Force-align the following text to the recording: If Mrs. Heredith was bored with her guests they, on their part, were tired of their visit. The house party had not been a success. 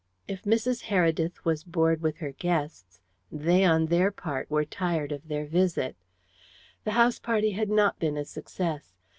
If 0.27 0.45
Mrs. 0.45 0.85
Heredith 0.85 1.45
was 1.45 1.63
bored 1.63 2.01
with 2.01 2.17
her 2.17 2.31
guests 2.31 2.99
they, 3.31 3.63
on 3.63 3.85
their 3.85 4.09
part, 4.09 4.49
were 4.49 4.65
tired 4.65 5.11
of 5.11 5.27
their 5.27 5.45
visit. 5.45 5.95
The 6.85 6.93
house 6.97 7.19
party 7.19 7.51
had 7.51 7.69
not 7.69 7.99
been 7.99 8.17
a 8.17 8.25
success. 8.25 8.95